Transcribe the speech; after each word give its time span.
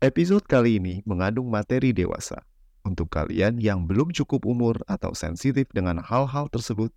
Episode 0.00 0.48
kali 0.48 0.80
ini 0.80 1.04
mengandung 1.04 1.52
materi 1.52 1.92
dewasa. 1.92 2.40
Untuk 2.88 3.12
kalian 3.12 3.60
yang 3.60 3.84
belum 3.84 4.16
cukup 4.16 4.48
umur 4.48 4.80
atau 4.88 5.12
sensitif 5.12 5.68
dengan 5.76 6.00
hal-hal 6.00 6.48
tersebut, 6.48 6.88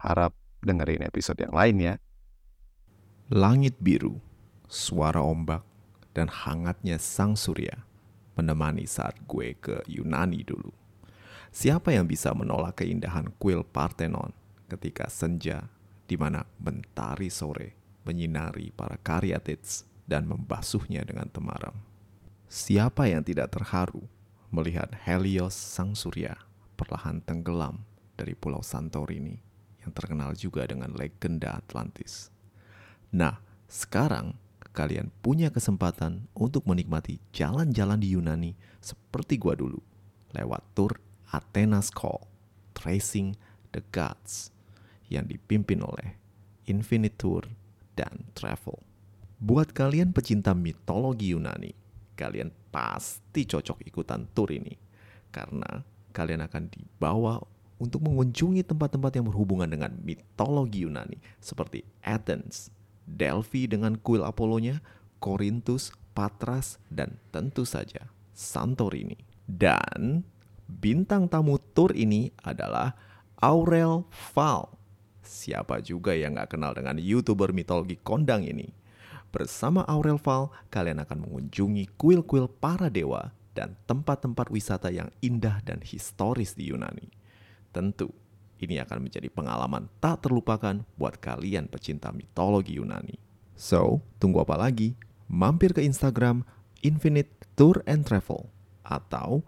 harap 0.00 0.32
dengerin 0.64 1.04
episode 1.04 1.36
yang 1.44 1.52
lain 1.52 1.76
ya. 1.76 1.94
Langit 3.28 3.76
biru, 3.76 4.16
suara 4.64 5.20
ombak, 5.20 5.60
dan 6.16 6.32
hangatnya 6.32 6.96
sang 6.96 7.36
surya 7.36 7.84
menemani 8.32 8.88
saat 8.88 9.20
gue 9.28 9.52
ke 9.60 9.84
Yunani 9.84 10.40
dulu. 10.40 10.72
Siapa 11.52 11.92
yang 11.92 12.08
bisa 12.08 12.32
menolak 12.32 12.80
keindahan 12.80 13.28
kuil 13.36 13.60
Parthenon 13.60 14.32
ketika 14.72 15.12
senja 15.12 15.68
di 16.08 16.16
mana 16.16 16.48
mentari 16.64 17.28
sore 17.28 17.76
menyinari 18.08 18.72
para 18.72 18.96
karyatids 18.96 19.84
dan 20.08 20.24
membasuhnya 20.24 21.04
dengan 21.04 21.28
temaram? 21.28 21.87
Siapa 22.48 23.04
yang 23.04 23.20
tidak 23.20 23.52
terharu 23.52 24.08
melihat 24.48 24.88
Helios 25.04 25.52
sang 25.52 25.92
surya 25.92 26.32
perlahan 26.80 27.20
tenggelam 27.20 27.84
dari 28.16 28.32
pulau 28.32 28.64
Santorini 28.64 29.36
yang 29.84 29.92
terkenal 29.92 30.32
juga 30.32 30.64
dengan 30.64 30.96
legenda 30.96 31.60
Atlantis? 31.60 32.32
Nah, 33.12 33.36
sekarang 33.68 34.32
kalian 34.72 35.12
punya 35.20 35.52
kesempatan 35.52 36.24
untuk 36.32 36.64
menikmati 36.64 37.20
jalan-jalan 37.36 38.00
di 38.00 38.16
Yunani 38.16 38.56
seperti 38.80 39.36
gua 39.36 39.52
dulu 39.52 39.84
lewat 40.32 40.64
tur 40.72 40.96
Athena's 41.28 41.92
Call, 41.92 42.24
Tracing 42.72 43.36
the 43.76 43.84
Gods 43.92 44.48
yang 45.12 45.28
dipimpin 45.28 45.84
oleh 45.84 46.16
Infinite 46.64 47.20
Tour 47.20 47.44
dan 47.92 48.24
Travel. 48.32 48.80
Buat 49.36 49.76
kalian 49.76 50.16
pecinta 50.16 50.56
mitologi 50.56 51.36
Yunani, 51.36 51.76
kalian 52.18 52.50
pasti 52.74 53.46
cocok 53.46 53.86
ikutan 53.86 54.26
tur 54.34 54.50
ini 54.50 54.74
karena 55.30 55.86
kalian 56.10 56.42
akan 56.42 56.66
dibawa 56.66 57.38
untuk 57.78 58.02
mengunjungi 58.02 58.66
tempat-tempat 58.66 59.14
yang 59.14 59.30
berhubungan 59.30 59.70
dengan 59.70 59.94
mitologi 60.02 60.82
Yunani 60.82 61.22
seperti 61.38 61.86
Athens, 62.02 62.74
Delphi 63.06 63.70
dengan 63.70 63.94
kuil 63.94 64.26
Apollonya, 64.26 64.82
Korintus, 65.22 65.94
Patras, 66.10 66.82
dan 66.90 67.22
tentu 67.30 67.62
saja 67.62 68.10
Santorini. 68.34 69.22
Dan 69.46 70.26
Bintang 70.68 71.32
tamu 71.32 71.56
tour 71.72 71.96
ini 71.96 72.28
adalah 72.44 72.92
Aurel 73.40 74.04
Val. 74.36 74.68
Siapa 75.24 75.80
juga 75.80 76.12
yang 76.12 76.36
gak 76.36 76.52
kenal 76.52 76.76
dengan 76.76 77.00
YouTuber 77.00 77.56
mitologi 77.56 77.96
kondang 77.96 78.44
ini? 78.44 78.68
Bersama 79.28 79.84
Aurel 79.84 80.16
Val, 80.16 80.48
kalian 80.72 81.04
akan 81.04 81.28
mengunjungi 81.28 82.00
kuil-kuil 82.00 82.48
para 82.48 82.88
dewa 82.88 83.36
dan 83.52 83.76
tempat-tempat 83.84 84.48
wisata 84.48 84.88
yang 84.88 85.12
indah 85.20 85.60
dan 85.68 85.84
historis 85.84 86.56
di 86.56 86.72
Yunani. 86.72 87.12
Tentu, 87.68 88.08
ini 88.58 88.80
akan 88.80 89.04
menjadi 89.04 89.28
pengalaman 89.28 89.92
tak 90.00 90.24
terlupakan 90.24 90.80
buat 90.96 91.20
kalian 91.20 91.68
pecinta 91.68 92.08
mitologi 92.08 92.80
Yunani. 92.80 93.20
So, 93.52 94.00
tunggu 94.16 94.40
apa 94.46 94.56
lagi? 94.56 94.96
Mampir 95.28 95.76
ke 95.76 95.84
Instagram 95.84 96.48
Infinite 96.80 97.28
Tour 97.58 97.82
and 97.84 98.08
Travel 98.08 98.48
atau 98.86 99.42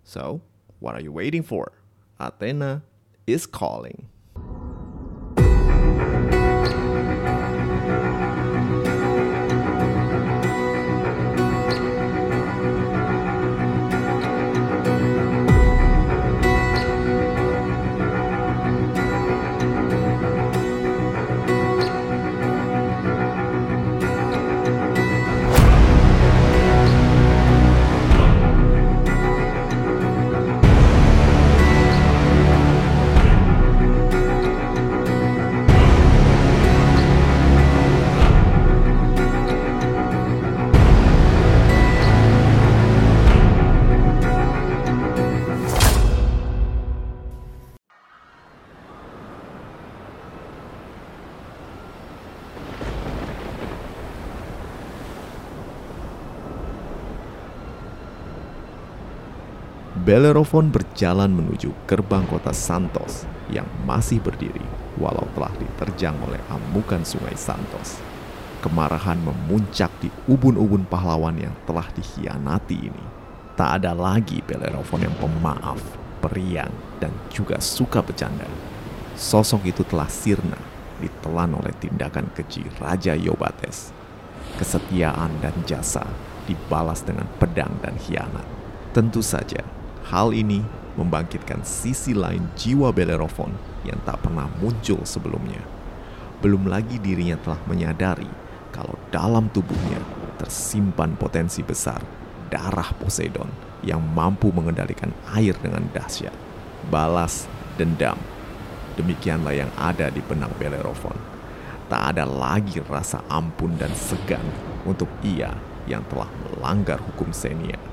So, 0.07 0.39
what 0.79 0.95
are 0.95 1.03
you 1.03 1.11
waiting 1.11 1.43
for? 1.43 1.75
Athena 2.15 2.87
is 3.27 3.43
calling. 3.43 4.07
Bellerophon 60.13 60.69
berjalan 60.69 61.33
menuju 61.33 61.73
gerbang 61.89 62.21
kota 62.29 62.53
Santos 62.53 63.25
yang 63.49 63.65
masih 63.81 64.21
berdiri 64.21 64.61
walau 65.01 65.25
telah 65.33 65.49
diterjang 65.57 66.13
oleh 66.29 66.37
amukan 66.53 67.01
sungai 67.01 67.33
Santos. 67.33 67.97
Kemarahan 68.61 69.17
memuncak 69.17 69.89
di 69.97 70.13
ubun-ubun 70.29 70.85
pahlawan 70.85 71.33
yang 71.41 71.57
telah 71.65 71.89
dikhianati 71.97 72.93
ini. 72.93 73.03
Tak 73.57 73.81
ada 73.81 73.97
lagi 73.97 74.37
Bellerophon 74.45 75.01
yang 75.01 75.17
pemaaf, 75.17 75.81
periang, 76.21 76.69
dan 77.01 77.09
juga 77.33 77.57
suka 77.57 78.05
bercanda. 78.05 78.45
Sosok 79.17 79.65
itu 79.65 79.81
telah 79.81 80.13
sirna, 80.13 80.61
ditelan 81.01 81.57
oleh 81.57 81.73
tindakan 81.81 82.29
keji 82.37 82.61
Raja 82.77 83.17
Yobates. 83.17 83.89
Kesetiaan 84.61 85.41
dan 85.41 85.57
jasa 85.65 86.05
dibalas 86.45 87.01
dengan 87.01 87.25
pedang 87.41 87.81
dan 87.81 87.97
khianat. 87.97 88.45
Tentu 88.93 89.25
saja, 89.25 89.65
Hal 90.03 90.35
ini 90.35 90.59
membangkitkan 90.99 91.63
sisi 91.63 92.11
lain 92.11 92.51
jiwa 92.59 92.91
Bellerophon 92.91 93.55
yang 93.87 93.95
tak 94.03 94.19
pernah 94.19 94.51
muncul 94.59 94.99
sebelumnya. 95.07 95.63
Belum 96.43 96.67
lagi 96.67 96.99
dirinya 96.99 97.39
telah 97.39 97.59
menyadari 97.63 98.27
kalau 98.75 98.99
dalam 99.07 99.47
tubuhnya 99.47 100.01
tersimpan 100.35 101.15
potensi 101.15 101.63
besar 101.63 102.03
darah 102.51 102.91
Poseidon 102.99 103.47
yang 103.79 104.03
mampu 104.03 104.51
mengendalikan 104.51 105.15
air 105.31 105.55
dengan 105.63 105.87
dahsyat. 105.95 106.35
Balas 106.91 107.47
dendam. 107.79 108.19
Demikianlah 108.99 109.55
yang 109.55 109.71
ada 109.79 110.11
di 110.11 110.19
benak 110.19 110.51
Bellerophon. 110.59 111.15
Tak 111.87 112.13
ada 112.13 112.27
lagi 112.27 112.83
rasa 112.83 113.23
ampun 113.31 113.79
dan 113.79 113.95
segan 113.95 114.43
untuk 114.83 115.07
ia 115.23 115.55
yang 115.87 116.03
telah 116.11 116.27
melanggar 116.43 116.99
hukum 116.99 117.31
Senia 117.31 117.92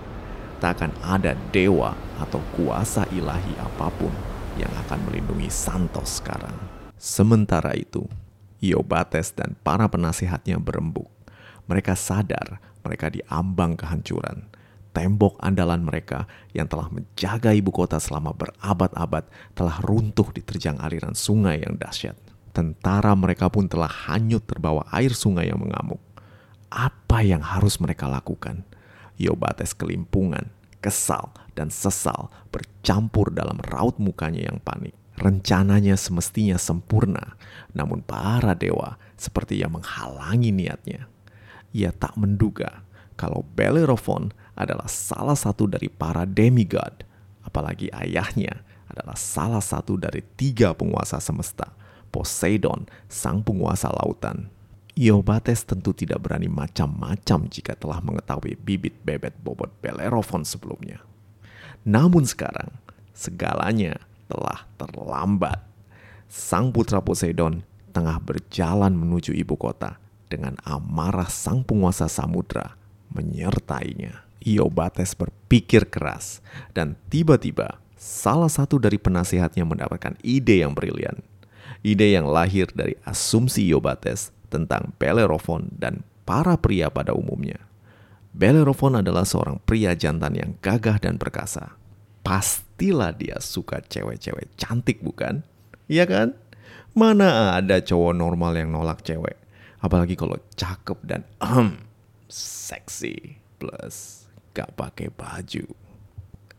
tak 0.60 0.78
akan 0.78 0.92
ada 1.00 1.32
dewa 1.50 1.96
atau 2.20 2.38
kuasa 2.52 3.08
ilahi 3.10 3.56
apa 3.56 3.88
pun 3.96 4.12
yang 4.60 4.70
akan 4.86 5.00
melindungi 5.08 5.48
Santos 5.48 6.20
sekarang. 6.20 6.54
Sementara 7.00 7.72
itu, 7.72 8.04
Iobates 8.60 9.32
dan 9.32 9.56
para 9.64 9.88
penasihatnya 9.88 10.60
berembuk. 10.60 11.08
Mereka 11.64 11.96
sadar 11.96 12.60
mereka 12.84 13.08
diambang 13.12 13.76
kehancuran. 13.76 14.48
Tembok 14.90 15.38
andalan 15.38 15.86
mereka 15.86 16.26
yang 16.50 16.66
telah 16.66 16.90
menjaga 16.90 17.54
ibu 17.54 17.70
kota 17.70 18.02
selama 18.02 18.34
berabad-abad 18.34 19.22
telah 19.54 19.76
runtuh 19.86 20.28
diterjang 20.34 20.82
aliran 20.82 21.14
sungai 21.14 21.62
yang 21.62 21.78
dahsyat. 21.78 22.18
Tentara 22.50 23.14
mereka 23.14 23.46
pun 23.46 23.70
telah 23.70 23.86
hanyut 24.10 24.42
terbawa 24.42 24.82
air 24.90 25.14
sungai 25.14 25.46
yang 25.46 25.62
mengamuk. 25.62 26.02
Apa 26.66 27.22
yang 27.22 27.38
harus 27.38 27.78
mereka 27.78 28.10
lakukan? 28.10 28.66
Iobates 29.14 29.78
kelimpungan, 29.78 30.50
kesal, 30.80 31.32
dan 31.54 31.68
sesal 31.68 32.32
bercampur 32.48 33.30
dalam 33.30 33.60
raut 33.68 33.96
mukanya 34.00 34.48
yang 34.48 34.58
panik. 34.60 34.96
Rencananya 35.20 36.00
semestinya 36.00 36.56
sempurna, 36.56 37.36
namun 37.76 38.00
para 38.00 38.56
dewa 38.56 38.96
seperti 39.20 39.60
yang 39.60 39.76
menghalangi 39.76 40.48
niatnya. 40.48 41.12
Ia 41.76 41.92
tak 41.92 42.16
menduga 42.16 42.88
kalau 43.20 43.44
Bellerophon 43.52 44.32
adalah 44.56 44.88
salah 44.88 45.36
satu 45.36 45.68
dari 45.68 45.92
para 45.92 46.24
demigod, 46.24 47.04
apalagi 47.44 47.92
ayahnya 47.92 48.64
adalah 48.88 49.12
salah 49.12 49.60
satu 49.60 50.00
dari 50.00 50.24
tiga 50.40 50.72
penguasa 50.72 51.20
semesta, 51.20 51.76
Poseidon, 52.08 52.88
sang 53.12 53.44
penguasa 53.44 53.92
lautan. 53.92 54.48
Iobates 55.00 55.64
tentu 55.64 55.96
tidak 55.96 56.20
berani 56.20 56.52
macam-macam 56.52 57.48
jika 57.48 57.72
telah 57.72 58.04
mengetahui 58.04 58.52
bibit 58.60 59.00
bebet 59.00 59.32
bobot 59.40 59.72
Bellerophon 59.80 60.44
sebelumnya. 60.44 61.00
Namun 61.88 62.28
sekarang, 62.28 62.68
segalanya 63.16 63.96
telah 64.28 64.68
terlambat. 64.76 65.64
Sang 66.28 66.68
putra 66.68 67.00
Poseidon 67.00 67.64
tengah 67.96 68.20
berjalan 68.20 68.92
menuju 68.92 69.32
ibu 69.32 69.56
kota 69.56 69.96
dengan 70.28 70.60
amarah 70.68 71.32
sang 71.32 71.64
penguasa 71.64 72.04
samudra 72.04 72.76
menyertainya. 73.08 74.28
Iobates 74.44 75.16
berpikir 75.16 75.88
keras 75.88 76.44
dan 76.76 77.00
tiba-tiba 77.08 77.80
salah 77.96 78.52
satu 78.52 78.76
dari 78.76 79.00
penasihatnya 79.00 79.64
mendapatkan 79.64 80.20
ide 80.20 80.60
yang 80.60 80.76
brilian. 80.76 81.24
Ide 81.80 82.20
yang 82.20 82.28
lahir 82.28 82.68
dari 82.76 83.00
asumsi 83.08 83.64
Iobates 83.68 84.32
tentang 84.50 84.92
Bellerophon 84.98 85.70
dan 85.78 86.02
para 86.26 86.58
pria 86.58 86.90
pada 86.90 87.14
umumnya. 87.14 87.62
Bellerophon 88.30 88.98
adalah 89.02 89.26
seorang 89.26 89.58
pria 89.62 89.94
jantan 89.94 90.34
yang 90.38 90.50
gagah 90.62 91.02
dan 91.02 91.18
perkasa. 91.18 91.74
Pastilah 92.22 93.10
dia 93.16 93.38
suka 93.42 93.82
cewek-cewek 93.82 94.54
cantik 94.54 95.02
bukan? 95.02 95.42
Iya 95.90 96.06
kan? 96.06 96.28
Mana 96.94 97.58
ada 97.58 97.82
cowok 97.82 98.14
normal 98.14 98.54
yang 98.58 98.70
nolak 98.70 99.02
cewek? 99.02 99.38
Apalagi 99.80 100.14
kalau 100.14 100.36
cakep 100.54 100.98
dan 101.02 101.24
um, 101.40 101.80
seksi 102.30 103.40
plus 103.58 104.28
gak 104.52 104.74
pakai 104.76 105.10
baju. 105.10 105.66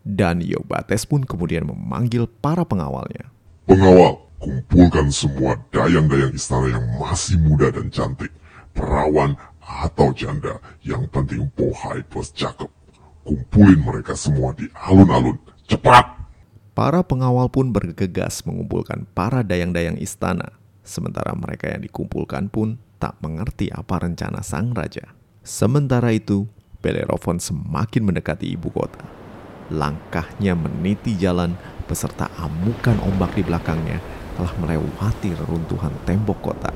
Dan 0.02 0.42
Yobates 0.42 1.06
pun 1.06 1.22
kemudian 1.22 1.70
memanggil 1.70 2.26
para 2.26 2.66
pengawalnya. 2.66 3.30
Pengawal, 3.70 4.18
Kumpulkan 4.42 5.14
semua 5.14 5.54
dayang-dayang 5.70 6.34
istana 6.34 6.74
yang 6.74 6.98
masih 6.98 7.38
muda 7.38 7.70
dan 7.70 7.94
cantik, 7.94 8.34
perawan 8.74 9.38
atau 9.62 10.10
janda, 10.18 10.58
yang 10.82 11.06
penting 11.14 11.46
pohai 11.54 12.02
plus 12.10 12.34
cakep. 12.34 12.66
Kumpulin 13.22 13.78
mereka 13.86 14.18
semua 14.18 14.58
di 14.58 14.66
alun-alun, 14.74 15.38
cepat! 15.70 16.26
Para 16.74 17.06
pengawal 17.06 17.54
pun 17.54 17.70
bergegas 17.70 18.42
mengumpulkan 18.42 19.06
para 19.14 19.46
dayang-dayang 19.46 20.02
istana, 20.02 20.58
sementara 20.82 21.38
mereka 21.38 21.70
yang 21.70 21.86
dikumpulkan 21.86 22.50
pun 22.50 22.82
tak 22.98 23.22
mengerti 23.22 23.70
apa 23.70 24.02
rencana 24.02 24.42
sang 24.42 24.74
raja. 24.74 25.14
Sementara 25.46 26.18
itu, 26.18 26.50
Bellerophon 26.82 27.38
semakin 27.38 28.10
mendekati 28.10 28.50
ibu 28.58 28.74
kota. 28.74 29.06
Langkahnya 29.70 30.58
meniti 30.58 31.14
jalan 31.14 31.54
beserta 31.86 32.26
amukan 32.42 32.98
ombak 33.06 33.38
di 33.38 33.46
belakangnya 33.46 34.02
telah 34.36 34.54
melewati 34.60 35.36
reruntuhan 35.36 35.94
tembok 36.07 36.39
kota. 36.42 36.72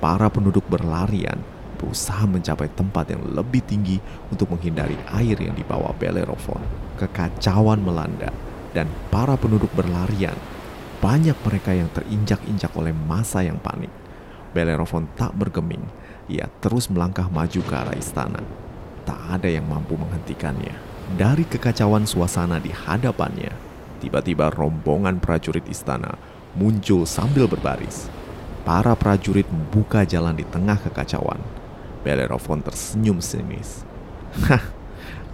Para 0.00 0.32
penduduk 0.32 0.64
berlarian 0.66 1.38
berusaha 1.80 2.28
mencapai 2.28 2.68
tempat 2.76 3.08
yang 3.08 3.24
lebih 3.32 3.64
tinggi 3.64 3.96
untuk 4.28 4.52
menghindari 4.52 5.00
air 5.16 5.36
yang 5.40 5.56
dibawa 5.56 5.96
Bellerophon. 5.96 6.60
Kekacauan 7.00 7.80
melanda 7.80 8.28
dan 8.76 8.84
para 9.08 9.40
penduduk 9.40 9.72
berlarian. 9.72 10.36
Banyak 11.00 11.40
mereka 11.40 11.72
yang 11.72 11.88
terinjak-injak 11.96 12.76
oleh 12.76 12.92
masa 12.92 13.40
yang 13.40 13.56
panik. 13.56 13.88
Bellerophon 14.52 15.08
tak 15.16 15.32
bergeming. 15.32 15.80
Ia 16.28 16.52
terus 16.60 16.92
melangkah 16.92 17.32
maju 17.32 17.60
ke 17.64 17.72
arah 17.72 17.96
istana. 17.96 18.44
Tak 19.08 19.40
ada 19.40 19.48
yang 19.48 19.64
mampu 19.64 19.96
menghentikannya. 19.96 20.76
Dari 21.16 21.48
kekacauan 21.48 22.04
suasana 22.04 22.60
di 22.60 22.70
hadapannya, 22.70 23.50
tiba-tiba 24.04 24.52
rombongan 24.52 25.18
prajurit 25.18 25.64
istana 25.66 26.14
muncul 26.54 27.06
sambil 27.06 27.46
berbaris. 27.46 28.10
Para 28.66 28.92
prajurit 28.94 29.48
membuka 29.48 30.04
jalan 30.04 30.36
di 30.36 30.44
tengah 30.46 30.78
kekacauan. 30.78 31.40
Bellerophon 32.00 32.64
tersenyum 32.64 33.20
sinis. 33.20 33.84
Hah, 34.46 34.62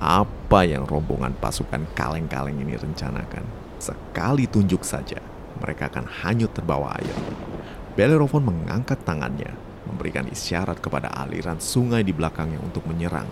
apa 0.00 0.66
yang 0.66 0.84
rombongan 0.84 1.34
pasukan 1.36 1.84
kaleng-kaleng 1.94 2.58
ini 2.58 2.74
rencanakan? 2.74 3.44
Sekali 3.76 4.48
tunjuk 4.48 4.82
saja, 4.82 5.20
mereka 5.60 5.92
akan 5.92 6.06
hanyut 6.24 6.52
terbawa 6.52 6.96
air. 6.96 7.16
Bellerophon 7.96 8.44
mengangkat 8.44 9.04
tangannya, 9.04 9.52
memberikan 9.88 10.28
isyarat 10.28 10.80
kepada 10.80 11.12
aliran 11.12 11.60
sungai 11.60 12.04
di 12.04 12.12
belakangnya 12.12 12.60
untuk 12.60 12.84
menyerang. 12.88 13.28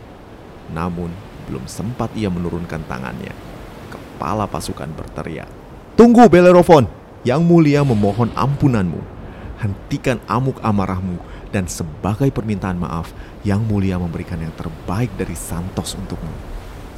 Namun, 0.73 1.13
belum 1.45 1.69
sempat 1.69 2.13
ia 2.17 2.33
menurunkan 2.33 2.89
tangannya. 2.89 3.33
Kepala 3.93 4.49
pasukan 4.49 4.89
berteriak, 4.97 5.51
Tunggu 5.95 6.27
Bellerophon! 6.27 7.04
Yang 7.25 7.41
mulia 7.49 7.81
memohon 7.81 8.29
ampunanmu. 8.37 9.01
Hentikan 9.57 10.21
amuk 10.29 10.61
amarahmu 10.61 11.17
dan 11.57 11.65
sebagai 11.65 12.29
permintaan 12.29 12.77
maaf, 12.77 13.17
Yang 13.41 13.65
mulia 13.65 13.97
memberikan 13.97 14.37
yang 14.37 14.53
terbaik 14.53 15.09
dari 15.17 15.33
Santos 15.33 15.97
untukmu. 15.97 16.37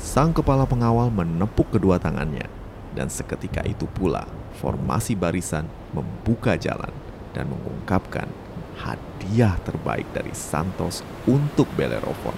Sang 0.02 0.34
kepala 0.34 0.66
pengawal 0.66 1.14
menepuk 1.14 1.70
kedua 1.70 2.02
tangannya 2.02 2.50
dan 2.98 3.06
seketika 3.06 3.62
itu 3.62 3.86
pula 3.86 4.26
formasi 4.58 5.14
barisan 5.14 5.68
membuka 5.94 6.58
jalan 6.58 6.90
dan 7.30 7.46
mengungkapkan 7.46 8.26
hadiah 8.82 9.54
terbaik 9.62 10.10
dari 10.10 10.34
Santos 10.34 11.06
untuk 11.28 11.70
Bellerophon. 11.78 12.34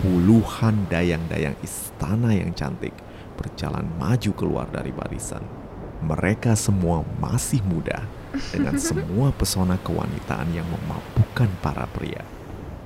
Puluhan 0.00 0.88
dayang-dayang 0.88 1.60
istana 1.60 2.32
yang 2.32 2.56
cantik 2.56 2.92
berjalan 3.36 3.84
maju 4.00 4.32
keluar 4.36 4.68
dari 4.70 4.92
barisan 4.94 5.65
mereka 6.04 6.52
semua 6.58 7.04
masih 7.20 7.62
muda 7.64 8.04
dengan 8.52 8.76
semua 8.88 9.32
pesona 9.32 9.80
kewanitaan 9.80 10.52
yang 10.52 10.66
memabukkan 10.68 11.48
para 11.64 11.88
pria. 11.88 12.24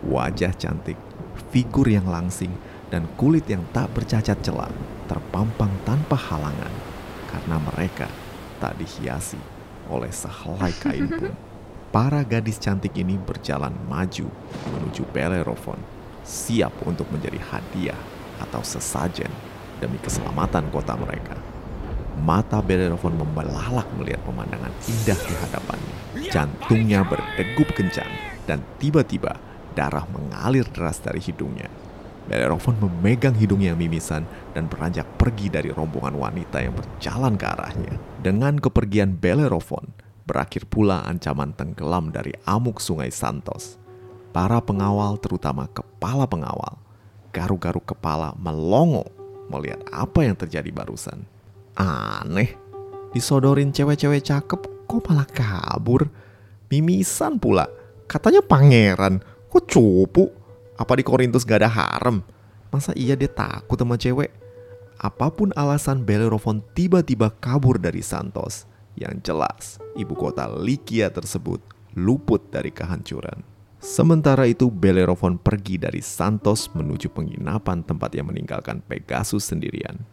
Wajah 0.06 0.54
cantik, 0.56 0.96
figur 1.52 1.90
yang 1.90 2.08
langsing, 2.08 2.52
dan 2.90 3.06
kulit 3.14 3.46
yang 3.46 3.62
tak 3.70 3.90
bercacat 3.94 4.38
celah 4.42 4.70
terpampang 5.06 5.70
tanpa 5.86 6.18
halangan 6.18 6.74
karena 7.30 7.56
mereka 7.72 8.10
tak 8.58 8.74
dihiasi 8.78 9.38
oleh 9.86 10.10
sehelai 10.10 10.72
kain 10.82 11.06
pun. 11.18 11.32
Para 11.90 12.22
gadis 12.22 12.62
cantik 12.62 12.94
ini 12.94 13.18
berjalan 13.18 13.74
maju 13.90 14.30
menuju 14.70 15.02
Bellerophon, 15.10 15.82
siap 16.22 16.70
untuk 16.86 17.10
menjadi 17.10 17.42
hadiah 17.50 17.98
atau 18.38 18.62
sesajen 18.62 19.30
demi 19.82 19.98
keselamatan 19.98 20.70
kota 20.70 20.94
mereka. 20.94 21.49
Mata 22.18 22.58
Bellerophon 22.58 23.14
membelalak 23.14 23.86
melihat 23.94 24.20
pemandangan 24.26 24.74
indah 24.86 25.18
di 25.18 25.34
hadapannya. 25.38 25.96
Jantungnya 26.30 27.06
berdegup 27.06 27.70
kencang 27.74 28.10
dan 28.50 28.62
tiba-tiba 28.82 29.38
darah 29.78 30.04
mengalir 30.10 30.66
deras 30.66 30.98
dari 30.98 31.22
hidungnya. 31.22 31.70
Bellerophon 32.30 32.78
memegang 32.78 33.34
hidungnya 33.34 33.74
mimisan 33.74 34.22
dan 34.54 34.70
beranjak 34.70 35.06
pergi 35.18 35.50
dari 35.50 35.70
rombongan 35.74 36.14
wanita 36.14 36.62
yang 36.62 36.74
berjalan 36.78 37.34
ke 37.34 37.46
arahnya. 37.46 37.94
Dengan 38.22 38.54
kepergian 38.58 39.18
Bellerophon, 39.18 39.90
berakhir 40.26 40.70
pula 40.70 41.02
ancaman 41.06 41.50
tenggelam 41.58 42.14
dari 42.14 42.30
amuk 42.46 42.78
sungai 42.78 43.10
Santos. 43.10 43.82
Para 44.30 44.62
pengawal, 44.62 45.18
terutama 45.18 45.66
kepala 45.74 46.30
pengawal, 46.30 46.78
garu-garu 47.34 47.82
kepala 47.82 48.30
melongo 48.38 49.10
melihat 49.50 49.82
apa 49.90 50.22
yang 50.22 50.38
terjadi 50.38 50.70
barusan. 50.70 51.26
Aneh, 51.78 52.56
disodorin 53.14 53.70
cewek-cewek 53.70 54.24
cakep 54.24 54.60
kok 54.88 55.00
malah 55.06 55.28
kabur. 55.28 56.10
Mimisan 56.70 57.38
pula, 57.38 57.66
katanya 58.06 58.42
pangeran, 58.42 59.18
kok 59.50 59.66
cupu? 59.66 60.30
Apa 60.78 60.96
di 60.96 61.02
Korintus 61.02 61.42
gak 61.42 61.66
ada 61.66 61.70
harem? 61.70 62.22
Masa 62.70 62.94
iya 62.94 63.18
dia 63.18 63.26
takut 63.26 63.76
sama 63.76 63.98
cewek? 63.98 64.30
Apa 65.00 65.32
pun 65.32 65.50
alasan 65.56 66.06
Bellerophon 66.06 66.62
tiba-tiba 66.76 67.32
kabur 67.42 67.80
dari 67.80 68.04
Santos, 68.04 68.68
yang 68.94 69.18
jelas 69.24 69.80
ibu 69.96 70.12
kota 70.12 70.46
Likia 70.46 71.08
tersebut 71.08 71.62
luput 71.96 72.52
dari 72.52 72.70
kehancuran. 72.70 73.42
Sementara 73.80 74.44
itu 74.44 74.68
Bellerophon 74.68 75.40
pergi 75.40 75.80
dari 75.80 76.04
Santos 76.04 76.68
menuju 76.76 77.08
penginapan 77.16 77.80
tempat 77.80 78.12
yang 78.12 78.28
meninggalkan 78.28 78.84
Pegasus 78.84 79.48
sendirian. 79.48 80.04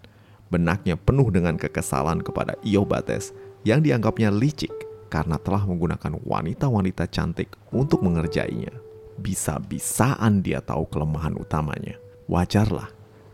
Benaknya 0.48 0.96
penuh 0.96 1.28
dengan 1.28 1.60
kekesalan 1.60 2.24
kepada 2.24 2.56
Iobates 2.64 3.36
yang 3.68 3.84
dianggapnya 3.84 4.32
licik 4.32 4.72
karena 5.12 5.36
telah 5.40 5.64
menggunakan 5.68 6.20
wanita-wanita 6.24 7.08
cantik 7.12 7.52
untuk 7.72 8.04
mengerjainya. 8.04 8.72
Bisa-bisaan 9.20 10.46
dia 10.46 10.64
tahu 10.64 10.88
kelemahan 10.88 11.36
utamanya. 11.36 12.00
Wajarlah, 12.28 12.92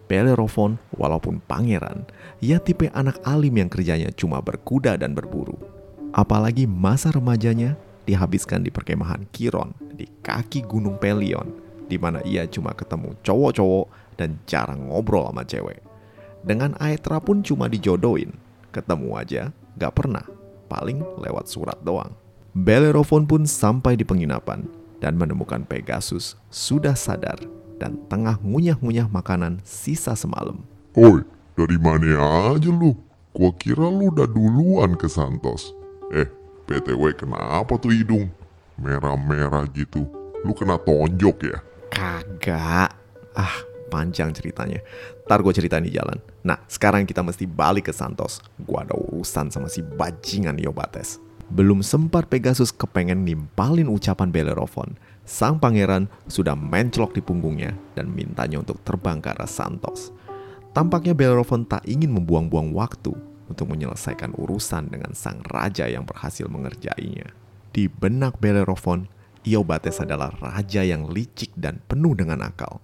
Bellerophon 0.09 0.77
walaupun 0.95 1.41
pangeran, 1.45 2.05
ia 2.41 2.61
tipe 2.61 2.89
anak 2.93 3.21
alim 3.25 3.57
yang 3.57 3.69
kerjanya 3.69 4.13
cuma 4.13 4.41
berkuda 4.41 4.97
dan 4.97 5.17
berburu. 5.17 5.57
Apalagi 6.13 6.69
masa 6.69 7.09
remajanya 7.09 7.73
dihabiskan 8.05 8.61
di 8.61 8.69
perkemahan 8.69 9.25
Kiron 9.33 9.73
di 9.97 10.05
kaki 10.21 10.61
Gunung 10.69 11.01
Pelion, 11.01 11.49
di 11.89 11.97
mana 11.97 12.21
ia 12.21 12.45
cuma 12.45 12.77
ketemu 12.77 13.17
cowok-cowok 13.25 13.85
dan 14.17 14.37
jarang 14.45 14.93
ngobrol 14.93 15.33
sama 15.33 15.43
cewek. 15.45 15.92
Dengan 16.43 16.75
Aetra 16.75 17.23
pun 17.23 17.39
cuma 17.39 17.71
dijodohin. 17.71 18.35
Ketemu 18.75 19.15
aja, 19.15 19.55
gak 19.79 19.95
pernah. 19.95 20.27
Paling 20.67 20.99
lewat 21.23 21.47
surat 21.47 21.79
doang. 21.87 22.11
Bellerophon 22.51 23.23
pun 23.25 23.47
sampai 23.47 23.95
di 23.95 24.03
penginapan 24.03 24.67
dan 24.99 25.15
menemukan 25.15 25.63
Pegasus 25.63 26.37
sudah 26.51 26.93
sadar 26.93 27.39
dan 27.81 27.97
tengah 28.11 28.37
ngunyah-ngunyah 28.43 29.07
makanan 29.09 29.63
sisa 29.65 30.13
semalam. 30.13 30.61
Oi, 30.93 31.25
dari 31.57 31.79
mana 31.81 32.53
aja 32.53 32.69
lu? 32.69 32.93
Gua 33.33 33.49
kira 33.57 33.89
lu 33.89 34.13
udah 34.13 34.29
duluan 34.29 34.93
ke 34.93 35.09
Santos. 35.09 35.73
Eh, 36.13 36.29
PTW 36.69 37.17
kenapa 37.17 37.73
tuh 37.81 37.89
hidung? 37.89 38.29
Merah-merah 38.77 39.65
gitu. 39.73 40.05
Lu 40.45 40.53
kena 40.53 40.77
tonjok 40.77 41.37
ya? 41.49 41.57
Kagak. 41.89 42.93
Ah, 43.33 43.57
panjang 43.93 44.33
ceritanya. 44.33 44.81
Ntar 45.29 45.45
gue 45.45 45.53
ceritain 45.53 45.85
di 45.85 45.93
jalan. 45.93 46.17
Nah, 46.41 46.57
sekarang 46.65 47.05
kita 47.05 47.21
mesti 47.21 47.45
balik 47.45 47.87
ke 47.87 47.93
Santos. 47.93 48.41
Gua 48.57 48.81
ada 48.81 48.97
urusan 48.97 49.53
sama 49.53 49.69
si 49.69 49.85
bajingan 49.85 50.57
Yobates. 50.57 51.21
Belum 51.53 51.85
sempat 51.85 52.25
Pegasus 52.33 52.73
kepengen 52.73 53.21
nimpalin 53.21 53.85
ucapan 53.85 54.33
Bellerophon, 54.33 54.97
sang 55.21 55.61
pangeran 55.61 56.09
sudah 56.25 56.57
menclok 56.57 57.13
di 57.13 57.21
punggungnya 57.21 57.77
dan 57.93 58.09
mintanya 58.09 58.65
untuk 58.65 58.81
terbang 58.81 59.21
ke 59.21 59.29
arah 59.29 59.45
Santos. 59.45 60.09
Tampaknya 60.73 61.13
Bellerophon 61.13 61.69
tak 61.69 61.85
ingin 61.85 62.09
membuang-buang 62.09 62.73
waktu 62.73 63.13
untuk 63.45 63.69
menyelesaikan 63.69 64.33
urusan 64.33 64.89
dengan 64.89 65.13
sang 65.13 65.45
raja 65.45 65.85
yang 65.85 66.09
berhasil 66.09 66.49
mengerjainya. 66.49 67.29
Di 67.69 67.85
benak 67.85 68.41
Bellerophon, 68.41 69.05
Iobates 69.43 70.01
adalah 70.01 70.33
raja 70.39 70.81
yang 70.81 71.11
licik 71.11 71.53
dan 71.53 71.83
penuh 71.85 72.17
dengan 72.17 72.41
akal. 72.41 72.81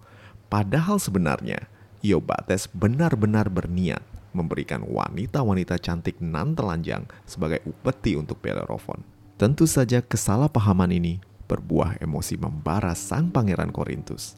Padahal 0.50 0.98
sebenarnya, 0.98 1.70
Iobates 2.02 2.66
benar-benar 2.66 3.46
berniat 3.46 4.02
memberikan 4.34 4.82
wanita-wanita 4.82 5.78
cantik 5.78 6.18
nan 6.18 6.58
telanjang 6.58 7.06
sebagai 7.22 7.62
upeti 7.62 8.18
untuk 8.18 8.42
Bellerophon. 8.42 9.06
Tentu 9.38 9.70
saja 9.70 10.02
kesalahpahaman 10.02 10.90
ini 10.90 11.22
berbuah 11.46 12.02
emosi 12.02 12.34
membara 12.34 12.98
sang 12.98 13.30
pangeran 13.30 13.70
Korintus. 13.70 14.34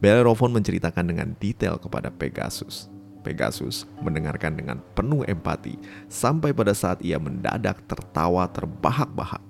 Bellerophon 0.00 0.56
menceritakan 0.56 1.12
dengan 1.12 1.36
detail 1.36 1.76
kepada 1.76 2.08
Pegasus. 2.08 2.88
Pegasus 3.20 3.84
mendengarkan 4.00 4.56
dengan 4.56 4.80
penuh 4.96 5.28
empati 5.28 5.76
sampai 6.08 6.56
pada 6.56 6.72
saat 6.72 7.04
ia 7.04 7.20
mendadak 7.20 7.84
tertawa 7.84 8.48
terbahak-bahak. 8.48 9.44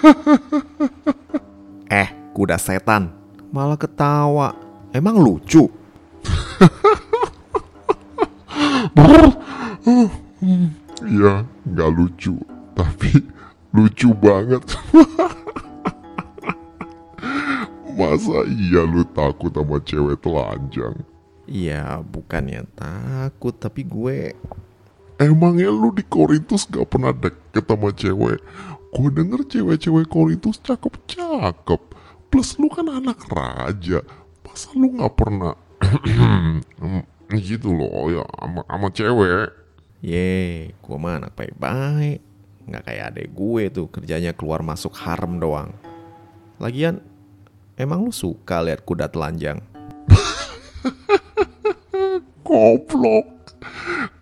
eh, 1.90 2.08
kuda 2.34 2.58
setan, 2.58 3.10
malah 3.50 3.78
ketawa. 3.78 4.54
Emang 4.94 5.18
lucu? 5.18 5.68
Iya, 11.02 11.44
nggak 11.70 11.90
lucu. 11.92 12.34
Tapi 12.76 13.10
lucu 13.74 14.12
banget. 14.16 14.62
Masa 17.96 18.44
iya 18.44 18.84
lu 18.84 19.08
takut 19.08 19.48
sama 19.56 19.80
cewek 19.80 20.20
telanjang? 20.20 21.00
Ya, 21.48 22.04
bukannya 22.04 22.68
takut, 22.76 23.56
tapi 23.56 23.88
gue 23.88 24.36
Emangnya 25.16 25.72
lu 25.72 25.96
di 25.96 26.04
Korintus 26.04 26.68
gak 26.68 26.92
pernah 26.92 27.08
deket 27.08 27.64
sama 27.64 27.88
cewek? 27.88 28.36
Gue 28.96 29.12
denger 29.12 29.44
cewek-cewek 29.44 30.08
Korintus 30.08 30.56
cakep-cakep. 30.64 31.82
Plus 32.32 32.56
lu 32.56 32.72
kan 32.72 32.88
anak 32.88 33.28
raja. 33.28 34.00
Masa 34.40 34.72
lu 34.72 34.88
gak 34.96 35.20
pernah 35.20 35.52
gitu 37.44 37.76
loh 37.76 38.08
ya 38.08 38.24
sama, 38.40 38.64
sama 38.64 38.88
cewek? 38.96 39.52
Ye, 40.00 40.72
gue 40.72 40.96
mah 40.96 41.20
anak 41.20 41.36
baik-baik. 41.36 42.24
Nggak 42.64 42.84
kayak 42.88 43.04
adek 43.12 43.28
gue 43.36 43.62
tuh 43.68 43.86
kerjanya 43.92 44.32
keluar 44.32 44.64
masuk 44.64 44.96
harem 44.96 45.36
doang. 45.36 45.76
Lagian, 46.56 47.04
emang 47.76 48.08
lu 48.08 48.12
suka 48.16 48.64
lihat 48.64 48.80
kuda 48.88 49.12
telanjang? 49.12 49.60
Goblok. 52.48 53.60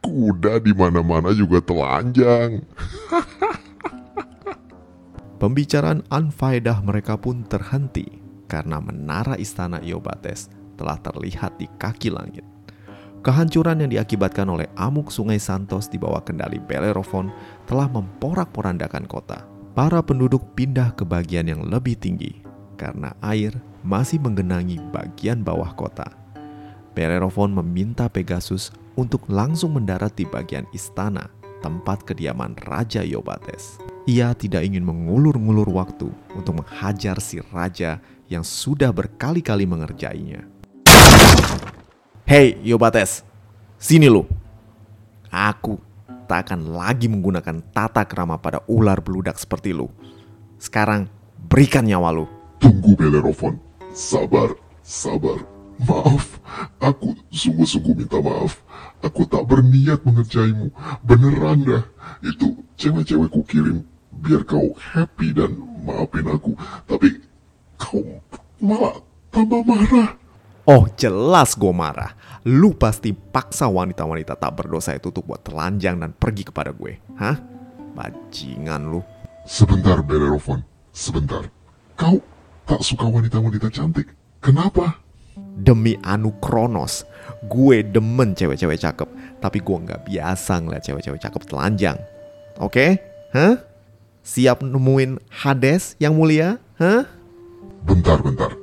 Kuda 0.03 0.59
di 0.59 0.75
mana-mana 0.75 1.31
juga 1.31 1.63
telanjang. 1.63 2.59
Pembicaraan 5.39 6.07
anfaedah 6.09 6.79
mereka 6.87 7.19
pun 7.19 7.43
terhenti 7.45 8.23
karena 8.47 8.79
menara 8.79 9.35
istana 9.35 9.83
Iobates 9.83 10.47
telah 10.79 10.99
terlihat 11.03 11.59
di 11.59 11.67
kaki 11.79 12.15
langit. 12.15 12.47
Kehancuran 13.25 13.81
yang 13.81 13.91
diakibatkan 13.91 14.45
oleh 14.45 14.69
amuk 14.77 15.09
sungai 15.09 15.41
Santos 15.41 15.89
di 15.89 15.97
bawah 15.97 16.21
kendali 16.21 16.61
Bellerophon 16.61 17.33
telah 17.65 17.89
memporak-porandakan 17.89 19.09
kota. 19.09 19.49
Para 19.75 20.05
penduduk 20.05 20.55
pindah 20.55 20.95
ke 20.95 21.03
bagian 21.03 21.51
yang 21.51 21.67
lebih 21.67 21.99
tinggi 21.99 22.45
karena 22.79 23.17
air 23.25 23.57
masih 23.83 24.23
menggenangi 24.23 24.79
bagian 24.93 25.43
bawah 25.43 25.73
kota. 25.75 26.07
Bellerophon 26.95 27.51
meminta 27.51 28.07
Pegasus 28.07 28.71
untuk 28.95 29.27
langsung 29.27 29.75
mendarat 29.75 30.15
di 30.15 30.23
bagian 30.29 30.69
istana, 30.71 31.27
tempat 31.59 32.07
kediaman 32.07 32.55
Raja 32.71 33.03
Iobates. 33.03 33.83
Ia 34.05 34.37
tidak 34.37 34.69
ingin 34.69 34.85
mengulur-ngulur 34.85 35.73
waktu 35.73 36.13
untuk 36.37 36.61
menghajar 36.61 37.25
si 37.25 37.41
raja 37.41 38.05
yang 38.29 38.45
sudah 38.45 38.93
berkali-kali 38.93 39.65
mengerjainya. 39.65 40.45
Hei 42.29 42.61
Iobates, 42.69 43.25
sini 43.81 44.13
lu. 44.13 44.29
Aku 45.33 45.81
tak 46.29 46.53
akan 46.53 46.77
lagi 46.77 47.09
menggunakan 47.09 47.65
tata 47.73 48.05
kerama 48.05 48.37
pada 48.37 48.61
ular 48.69 49.01
beludak 49.01 49.41
seperti 49.41 49.73
lu. 49.73 49.89
Sekarang 50.61 51.09
berikan 51.41 51.89
nyawa 51.89 52.13
lu. 52.13 52.29
Tunggu 52.61 52.93
Bellerophon. 53.01 53.57
Sabar, 53.97 54.53
sabar. 54.85 55.41
Maaf, 55.81 56.45
aku 56.77 57.17
sungguh-sungguh 57.33 58.05
minta 58.05 58.21
maaf. 58.21 58.61
Aku 59.01 59.25
tak 59.25 59.49
berniat 59.49 60.05
mengerjaimu. 60.05 60.69
Beneran 61.01 61.65
dah. 61.65 61.85
Itu 62.21 62.61
cewek-cewek 62.77 63.33
ku 63.33 63.41
kirim 63.49 63.94
biar 64.23 64.43
kau 64.47 64.75
happy 64.77 65.35
dan 65.35 65.59
maafin 65.83 66.27
aku. 66.31 66.55
Tapi 66.87 67.09
kau 67.81 68.03
malah 68.63 69.01
tambah 69.35 69.63
marah. 69.67 70.15
Oh 70.65 70.89
jelas 70.97 71.53
gue 71.59 71.75
marah. 71.75 72.17
Lu 72.49 72.73
pasti 72.73 73.13
paksa 73.13 73.69
wanita-wanita 73.69 74.37
tak 74.37 74.53
berdosa 74.65 74.97
itu 74.97 75.13
untuk 75.13 75.29
buat 75.29 75.45
telanjang 75.45 76.01
dan 76.01 76.17
pergi 76.17 76.49
kepada 76.49 76.73
gue. 76.73 77.01
Hah? 77.21 77.37
Bajingan 77.93 78.89
lu. 78.89 79.01
Sebentar 79.45 80.01
Bellerophon, 80.01 80.65
sebentar. 80.89 81.45
Kau 82.01 82.17
tak 82.65 82.81
suka 82.81 83.05
wanita-wanita 83.05 83.69
cantik. 83.69 84.09
Kenapa? 84.41 85.05
Demi 85.37 86.01
Anu 86.01 86.33
Kronos, 86.41 87.05
gue 87.45 87.85
demen 87.85 88.33
cewek-cewek 88.33 88.81
cakep. 88.81 89.09
Tapi 89.45 89.59
gue 89.61 89.77
nggak 89.85 90.09
biasa 90.09 90.65
ngeliat 90.65 90.83
cewek-cewek 90.85 91.21
cakep 91.21 91.43
telanjang. 91.45 92.01
Oke? 92.57 92.97
Hah? 93.37 93.74
Siap 94.25 94.65
nemuin 94.65 95.21
Hades 95.29 96.01
yang 96.01 96.17
mulia? 96.17 96.57
Hah? 96.81 97.05
Bentar, 97.85 98.25
bentar. 98.25 98.57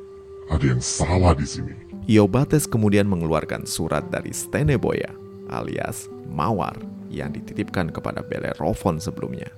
Ada 0.49 0.73
yang 0.73 0.81
salah 0.81 1.37
di 1.37 1.45
sini. 1.45 1.77
Iobates 2.09 2.65
kemudian 2.65 3.05
mengeluarkan 3.05 3.69
surat 3.69 4.01
dari 4.09 4.33
Steneboya 4.33 5.13
alias 5.53 6.09
Mawar 6.33 6.73
yang 7.13 7.29
dititipkan 7.29 7.93
kepada 7.93 8.25
Bellerophon 8.25 8.97
sebelumnya. 8.97 9.53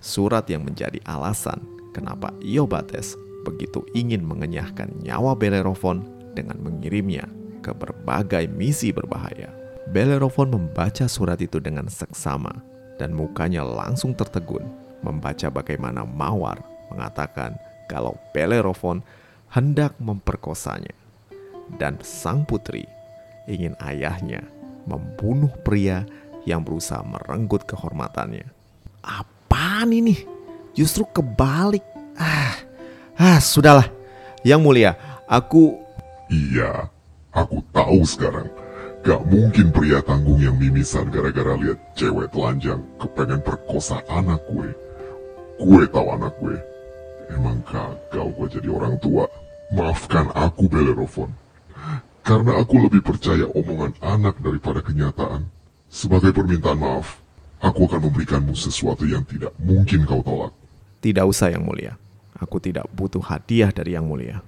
Surat 0.00 0.48
yang 0.48 0.64
menjadi 0.64 0.96
alasan 1.04 1.60
kenapa 1.92 2.32
Iobates 2.40 3.12
begitu 3.44 3.84
ingin 3.92 4.24
mengenyahkan 4.24 4.88
nyawa 5.04 5.36
Bellerophon 5.36 6.00
dengan 6.32 6.64
mengirimnya 6.64 7.28
ke 7.60 7.76
berbagai 7.76 8.48
misi 8.48 8.88
berbahaya. 8.88 9.52
Bellerophon 9.92 10.48
membaca 10.48 11.04
surat 11.04 11.36
itu 11.44 11.60
dengan 11.60 11.92
seksama 11.92 12.56
dan 12.96 13.12
mukanya 13.12 13.60
langsung 13.60 14.16
tertegun 14.16 14.64
membaca 15.02 15.50
bagaimana 15.50 16.06
Mawar 16.06 16.62
mengatakan 16.88 17.58
kalau 17.90 18.16
Bellerophon 18.32 19.02
hendak 19.52 19.92
memperkosanya 20.00 20.94
dan 21.76 22.00
sang 22.00 22.48
putri 22.48 22.88
ingin 23.46 23.76
ayahnya 23.82 24.46
membunuh 24.88 25.50
pria 25.62 26.06
yang 26.48 26.62
berusaha 26.66 27.02
merenggut 27.06 27.62
kehormatannya. 27.66 28.46
Apaan 29.02 29.94
ini? 29.94 30.16
Justru 30.74 31.06
kebalik. 31.06 31.84
Ah, 32.18 32.56
ah 33.18 33.38
sudahlah. 33.38 33.86
Yang 34.42 34.60
mulia, 34.62 34.90
aku 35.30 35.78
Iya, 36.32 36.88
aku 37.28 37.60
tahu 37.76 38.08
sekarang. 38.08 38.48
Gak 39.04 39.20
mungkin 39.28 39.68
pria 39.68 40.00
tanggung 40.00 40.40
yang 40.40 40.56
mimisan 40.56 41.12
gara-gara 41.12 41.58
lihat 41.60 41.76
cewek 41.92 42.32
telanjang 42.32 42.80
kepengen 42.96 43.42
perkosa 43.44 44.00
anak 44.08 44.40
gue. 44.48 44.72
Gue 45.60 45.84
tahu 45.88 46.08
anak 46.14 46.32
gue. 46.40 46.56
Emang 47.32 47.60
gagal 47.64 48.26
gue 48.36 48.46
jadi 48.60 48.68
orang 48.68 48.96
tua. 49.00 49.28
Maafkan 49.72 50.28
aku 50.36 50.68
Bellerophon. 50.68 51.32
Karena 52.22 52.60
aku 52.60 52.86
lebih 52.86 53.02
percaya 53.02 53.48
omongan 53.50 53.98
anak 53.98 54.38
daripada 54.38 54.78
kenyataan. 54.78 55.48
Sebagai 55.90 56.30
permintaan 56.30 56.78
maaf, 56.78 57.18
aku 57.58 57.90
akan 57.90 58.08
memberikanmu 58.08 58.54
sesuatu 58.54 59.04
yang 59.04 59.26
tidak 59.26 59.50
mungkin 59.58 60.06
kau 60.06 60.22
tolak. 60.22 60.54
Tidak 61.02 61.24
usah 61.26 61.50
yang 61.50 61.66
mulia. 61.66 61.98
Aku 62.38 62.62
tidak 62.62 62.86
butuh 62.94 63.20
hadiah 63.20 63.74
dari 63.74 63.98
yang 63.98 64.06
mulia. 64.06 64.38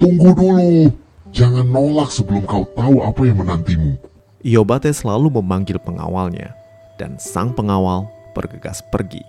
Tunggu 0.00 0.32
dulu. 0.32 0.88
Jangan 1.30 1.68
nolak 1.68 2.10
sebelum 2.10 2.42
kau 2.48 2.64
tahu 2.72 3.04
apa 3.04 3.20
yang 3.22 3.38
menantimu. 3.44 3.94
Iobate 4.40 4.90
selalu 4.90 5.28
memanggil 5.38 5.76
pengawalnya, 5.76 6.56
dan 6.96 7.20
sang 7.20 7.52
pengawal 7.52 8.08
bergegas 8.32 8.80
pergi. 8.88 9.20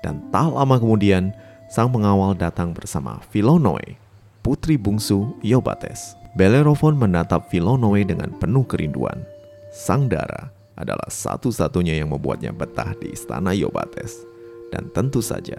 Dan 0.00 0.32
tak 0.32 0.52
lama 0.52 0.80
kemudian, 0.80 1.32
sang 1.68 1.92
pengawal 1.92 2.34
datang 2.34 2.72
bersama 2.72 3.20
Filonoe, 3.28 4.00
putri 4.40 4.80
bungsu 4.80 5.36
Iobates. 5.44 6.16
Bellerophon 6.34 6.96
menatap 6.96 7.50
Filonoe 7.50 8.06
dengan 8.06 8.32
penuh 8.38 8.64
kerinduan. 8.64 9.22
Sang 9.70 10.06
Dara 10.08 10.50
adalah 10.78 11.10
satu-satunya 11.10 12.00
yang 12.00 12.10
membuatnya 12.10 12.54
betah 12.54 12.96
di 12.96 13.12
istana 13.12 13.52
Iobates. 13.52 14.24
Dan 14.70 14.88
tentu 14.94 15.20
saja, 15.20 15.58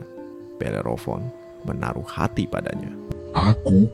Bellerophon 0.57 1.27
menaruh 1.67 2.07
hati 2.07 2.47
padanya. 2.49 2.89
Aku 3.35 3.85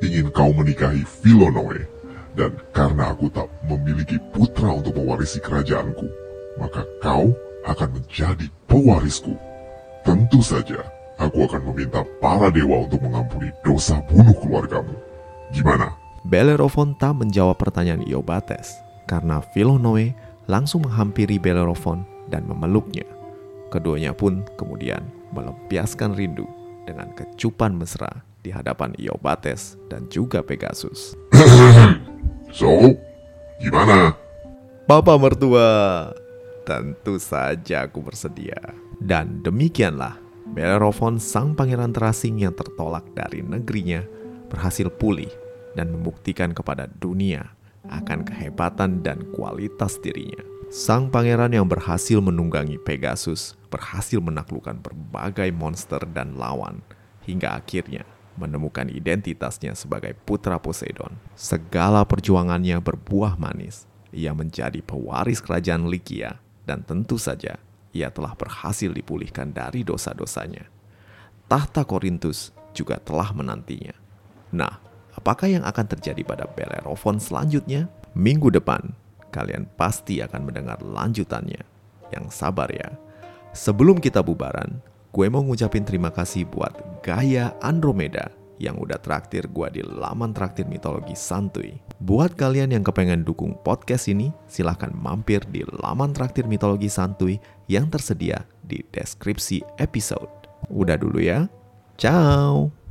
ingin 0.00 0.30
kau 0.32 0.50
menikahi 0.54 1.02
Filonoe. 1.02 1.86
Dan 2.34 2.50
karena 2.74 3.14
aku 3.14 3.30
tak 3.30 3.46
memiliki 3.70 4.18
putra 4.34 4.74
untuk 4.74 4.98
mewarisi 4.98 5.38
kerajaanku, 5.38 6.06
maka 6.58 6.82
kau 6.98 7.30
akan 7.62 7.88
menjadi 7.94 8.50
pewarisku. 8.66 9.38
Tentu 10.04 10.44
saja, 10.44 10.84
aku 11.16 11.48
akan 11.48 11.64
meminta 11.72 12.04
para 12.20 12.52
dewa 12.52 12.84
untuk 12.84 13.00
mengampuni 13.00 13.48
dosa 13.64 14.04
bunuh 14.04 14.36
keluargamu. 14.36 14.92
Gimana? 15.48 15.96
Bellerophon 16.28 16.92
tak 17.00 17.16
menjawab 17.16 17.56
pertanyaan 17.56 18.04
Iobates 18.04 18.76
karena 19.08 19.40
Filonoe 19.56 20.12
langsung 20.44 20.84
menghampiri 20.84 21.40
Bellerophon 21.40 22.04
dan 22.28 22.44
memeluknya. 22.44 23.08
Keduanya 23.72 24.12
pun 24.12 24.44
kemudian 24.60 25.00
melampiaskan 25.32 26.12
rindu 26.12 26.44
dengan 26.84 27.08
kecupan 27.16 27.72
mesra 27.72 28.22
di 28.44 28.52
hadapan 28.52 28.92
Iobates 29.00 29.80
dan 29.88 30.04
juga 30.12 30.44
Pegasus. 30.44 31.16
So, 32.54 32.70
gimana? 33.58 34.14
Papa 34.86 35.18
mertua, 35.18 36.06
tentu 36.64 37.20
saja 37.20 37.86
aku 37.86 38.00
bersedia. 38.00 38.58
Dan 38.98 39.44
demikianlah, 39.44 40.24
Bellerophon 40.54 41.18
sang 41.18 41.56
pangeran 41.56 41.90
terasing 41.90 42.44
yang 42.44 42.54
tertolak 42.54 43.02
dari 43.16 43.42
negerinya 43.42 44.06
berhasil 44.46 44.86
pulih 44.86 45.32
dan 45.74 45.90
membuktikan 45.90 46.54
kepada 46.54 46.86
dunia 46.86 47.50
akan 47.90 48.22
kehebatan 48.22 49.02
dan 49.02 49.24
kualitas 49.34 49.98
dirinya. 49.98 50.40
Sang 50.70 51.10
pangeran 51.10 51.52
yang 51.52 51.66
berhasil 51.66 52.22
menunggangi 52.22 52.78
Pegasus 52.78 53.58
berhasil 53.66 54.22
menaklukkan 54.22 54.78
berbagai 54.78 55.50
monster 55.50 56.00
dan 56.14 56.38
lawan 56.38 56.80
hingga 57.26 57.58
akhirnya 57.58 58.06
menemukan 58.38 58.86
identitasnya 58.90 59.74
sebagai 59.74 60.14
putra 60.14 60.62
Poseidon. 60.62 61.18
Segala 61.34 62.02
perjuangannya 62.06 62.78
berbuah 62.78 63.38
manis. 63.38 63.90
Ia 64.14 64.30
menjadi 64.30 64.78
pewaris 64.78 65.42
kerajaan 65.42 65.90
Likia 65.90 66.43
dan 66.64 66.82
tentu 66.84 67.20
saja 67.20 67.60
ia 67.94 68.10
telah 68.10 68.34
berhasil 68.34 68.90
dipulihkan 68.90 69.54
dari 69.54 69.86
dosa-dosanya. 69.86 70.66
Tahta 71.46 71.86
Korintus 71.86 72.50
juga 72.74 72.98
telah 72.98 73.30
menantinya. 73.30 73.94
Nah, 74.50 74.82
apakah 75.14 75.46
yang 75.46 75.62
akan 75.62 75.86
terjadi 75.86 76.26
pada 76.26 76.50
Bellerophon 76.50 77.22
selanjutnya? 77.22 77.86
Minggu 78.18 78.50
depan, 78.50 78.90
kalian 79.30 79.70
pasti 79.78 80.18
akan 80.18 80.50
mendengar 80.50 80.82
lanjutannya. 80.82 81.62
Yang 82.10 82.34
sabar 82.34 82.66
ya. 82.74 82.90
Sebelum 83.54 84.02
kita 84.02 84.26
bubaran, 84.26 84.82
gue 85.14 85.26
mau 85.30 85.46
ngucapin 85.46 85.86
terima 85.86 86.10
kasih 86.10 86.42
buat 86.50 86.74
Gaya 87.06 87.54
Andromeda 87.62 88.34
yang 88.58 88.76
udah 88.76 88.98
traktir 88.98 89.46
gue 89.46 89.68
di 89.70 89.82
laman 89.86 90.34
traktir 90.34 90.66
mitologi 90.66 91.14
santuy. 91.14 91.78
Buat 92.02 92.34
kalian 92.34 92.74
yang 92.74 92.82
kepengen 92.82 93.22
dukung 93.22 93.54
podcast 93.62 94.10
ini, 94.10 94.34
silahkan 94.50 94.90
mampir 94.90 95.46
di 95.46 95.62
laman 95.80 96.10
traktir 96.10 96.50
mitologi 96.50 96.90
santuy 96.90 97.38
yang 97.70 97.86
tersedia 97.86 98.42
di 98.66 98.82
deskripsi 98.90 99.62
episode. 99.78 100.50
Udah 100.66 100.98
dulu 100.98 101.22
ya, 101.22 101.46
ciao! 101.94 102.74